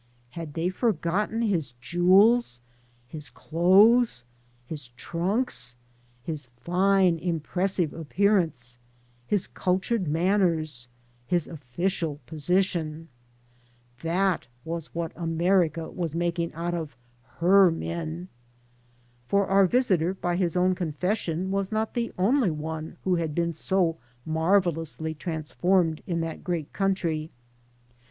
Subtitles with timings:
[0.31, 2.59] Had they forgotten his jewels,
[3.07, 4.25] his clothes,
[4.65, 5.75] his trunks,
[6.23, 8.79] his fine, impressive appearance,
[9.27, 10.87] his cultured manners,
[11.27, 13.09] his official position?
[14.01, 16.97] That was what America was making out of
[17.37, 18.27] her men.
[19.27, 23.53] For our visitor, by his own confession, was not the only one who had been
[23.53, 27.29] so marvelously transformed in that great country.